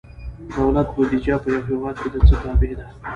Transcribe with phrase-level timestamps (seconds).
[0.53, 2.85] دولت بودیجه په یو هیواد کې د څه تابع ده؟